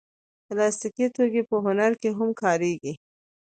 [0.45, 2.93] پلاستيکي توکي په هنر کې هم کارېږي.